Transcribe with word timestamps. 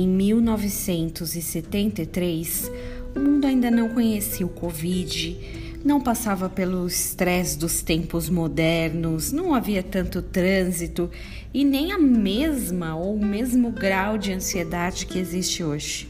1973, 0.00 2.72
o 3.14 3.20
mundo 3.20 3.46
ainda 3.46 3.70
não 3.70 3.90
conhecia 3.90 4.44
o 4.44 4.48
Covid, 4.48 5.38
não 5.84 6.00
passava 6.00 6.48
pelo 6.48 6.86
estresse 6.86 7.58
dos 7.58 7.82
tempos 7.82 8.28
modernos, 8.28 9.30
não 9.30 9.54
havia 9.54 9.82
tanto 9.82 10.22
trânsito 10.22 11.10
e 11.52 11.64
nem 11.64 11.92
a 11.92 11.98
mesma 11.98 12.96
ou 12.96 13.14
o 13.14 13.24
mesmo 13.24 13.70
grau 13.70 14.18
de 14.18 14.32
ansiedade 14.32 15.06
que 15.06 15.18
existe 15.18 15.62
hoje. 15.62 16.08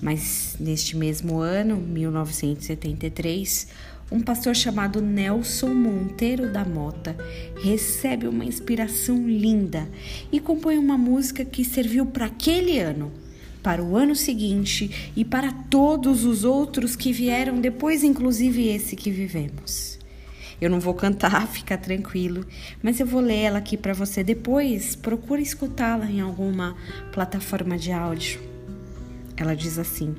Mas 0.00 0.56
neste 0.60 0.96
mesmo 0.96 1.40
ano, 1.40 1.76
1973, 1.76 3.66
um 4.10 4.20
pastor 4.20 4.56
chamado 4.56 5.00
Nelson 5.02 5.74
Monteiro 5.74 6.50
da 6.50 6.64
Mota 6.64 7.16
recebe 7.62 8.26
uma 8.26 8.44
inspiração 8.44 9.28
linda 9.28 9.88
e 10.32 10.40
compõe 10.40 10.78
uma 10.78 10.96
música 10.96 11.44
que 11.44 11.64
serviu 11.64 12.06
para 12.06 12.26
aquele 12.26 12.78
ano 12.78 13.12
para 13.62 13.82
o 13.82 13.96
ano 13.96 14.14
seguinte 14.14 15.12
e 15.14 15.24
para 15.24 15.52
todos 15.52 16.24
os 16.24 16.44
outros 16.44 16.96
que 16.96 17.12
vieram 17.12 17.60
depois, 17.60 18.02
inclusive 18.02 18.68
esse 18.68 18.96
que 18.96 19.10
vivemos. 19.10 19.98
Eu 20.60 20.70
não 20.70 20.80
vou 20.80 20.94
cantar, 20.94 21.46
fica 21.52 21.76
tranquilo, 21.76 22.46
mas 22.82 22.98
eu 22.98 23.06
vou 23.06 23.20
ler 23.20 23.36
ela 23.36 23.58
aqui 23.58 23.76
para 23.76 23.92
você 23.92 24.24
depois. 24.24 24.96
Procure 24.96 25.42
escutá-la 25.42 26.10
em 26.10 26.20
alguma 26.20 26.76
plataforma 27.12 27.76
de 27.76 27.92
áudio. 27.92 28.40
Ela 29.36 29.54
diz 29.54 29.78
assim: 29.78 30.14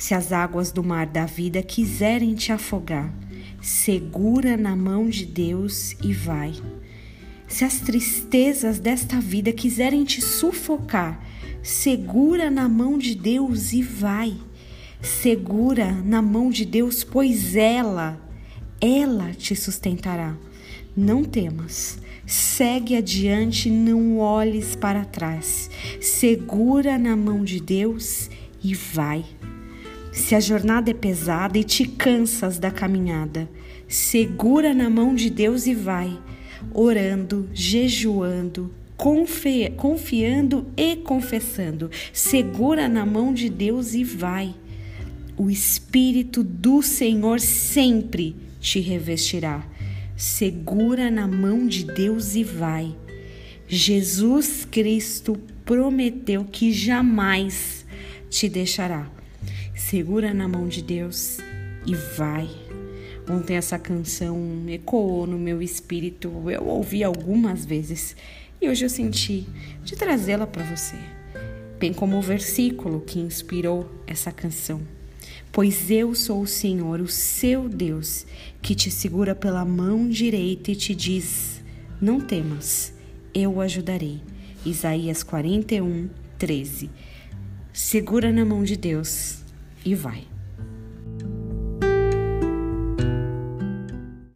Se 0.00 0.14
as 0.14 0.32
águas 0.32 0.72
do 0.72 0.82
mar 0.82 1.06
da 1.06 1.26
vida 1.26 1.62
quiserem 1.62 2.34
te 2.34 2.50
afogar, 2.50 3.12
segura 3.60 4.56
na 4.56 4.74
mão 4.74 5.10
de 5.10 5.26
Deus 5.26 5.94
e 6.02 6.10
vai. 6.14 6.54
Se 7.46 7.66
as 7.66 7.80
tristezas 7.80 8.78
desta 8.78 9.20
vida 9.20 9.52
quiserem 9.52 10.02
te 10.04 10.22
sufocar, 10.22 11.22
segura 11.62 12.50
na 12.50 12.66
mão 12.66 12.96
de 12.96 13.14
Deus 13.14 13.74
e 13.74 13.82
vai. 13.82 14.34
Segura 15.02 15.92
na 15.92 16.22
mão 16.22 16.48
de 16.48 16.64
Deus, 16.64 17.04
pois 17.04 17.54
ela, 17.54 18.18
ela 18.80 19.34
te 19.34 19.54
sustentará. 19.54 20.34
Não 20.96 21.22
temas, 21.22 21.98
segue 22.24 22.96
adiante, 22.96 23.68
não 23.68 24.16
olhes 24.16 24.74
para 24.74 25.04
trás. 25.04 25.68
Segura 26.00 26.98
na 26.98 27.14
mão 27.14 27.44
de 27.44 27.60
Deus 27.60 28.30
e 28.64 28.74
vai. 28.74 29.26
Se 30.12 30.34
a 30.34 30.40
jornada 30.40 30.90
é 30.90 30.94
pesada 30.94 31.56
e 31.56 31.62
te 31.62 31.86
cansas 31.86 32.58
da 32.58 32.70
caminhada, 32.70 33.48
segura 33.86 34.74
na 34.74 34.90
mão 34.90 35.14
de 35.14 35.30
Deus 35.30 35.66
e 35.66 35.74
vai, 35.74 36.18
orando, 36.74 37.48
jejuando, 37.52 38.74
confi 38.96 39.72
confiando 39.76 40.66
e 40.76 40.96
confessando. 40.96 41.90
Segura 42.12 42.88
na 42.88 43.06
mão 43.06 43.32
de 43.32 43.48
Deus 43.48 43.94
e 43.94 44.02
vai. 44.02 44.54
O 45.36 45.48
Espírito 45.48 46.42
do 46.42 46.82
Senhor 46.82 47.40
sempre 47.40 48.34
te 48.60 48.80
revestirá. 48.80 49.64
Segura 50.16 51.10
na 51.10 51.26
mão 51.26 51.66
de 51.66 51.84
Deus 51.84 52.34
e 52.34 52.42
vai. 52.44 52.94
Jesus 53.66 54.66
Cristo 54.68 55.38
prometeu 55.64 56.44
que 56.44 56.72
jamais 56.72 57.86
te 58.28 58.48
deixará. 58.48 59.19
Segura 59.88 60.32
na 60.32 60.46
mão 60.46 60.68
de 60.68 60.82
Deus 60.82 61.38
e 61.84 61.96
vai. 62.16 62.48
Ontem 63.28 63.56
essa 63.56 63.76
canção 63.76 64.38
ecoou 64.68 65.26
no 65.26 65.36
meu 65.36 65.60
espírito, 65.60 66.30
eu 66.48 66.64
ouvi 66.64 67.02
algumas 67.02 67.64
vezes 67.64 68.14
e 68.60 68.68
hoje 68.68 68.84
eu 68.84 68.90
senti 68.90 69.48
de 69.82 69.96
trazê-la 69.96 70.46
para 70.46 70.62
você, 70.62 70.94
bem 71.76 71.92
como 71.92 72.18
o 72.18 72.22
versículo 72.22 73.00
que 73.00 73.18
inspirou 73.18 73.90
essa 74.06 74.30
canção. 74.30 74.80
Pois 75.50 75.90
eu 75.90 76.14
sou 76.14 76.42
o 76.42 76.46
Senhor, 76.46 77.00
o 77.00 77.08
seu 77.08 77.68
Deus, 77.68 78.26
que 78.62 78.76
te 78.76 78.92
segura 78.92 79.34
pela 79.34 79.64
mão 79.64 80.08
direita 80.08 80.70
e 80.70 80.76
te 80.76 80.94
diz: 80.94 81.64
Não 82.00 82.20
temas, 82.20 82.92
eu 83.34 83.54
o 83.54 83.60
ajudarei. 83.60 84.20
Isaías 84.64 85.24
41, 85.24 86.08
13. 86.38 86.90
Segura 87.72 88.30
na 88.30 88.44
mão 88.44 88.62
de 88.62 88.76
Deus 88.76 89.39
e 89.84 89.94
vai. 89.94 90.26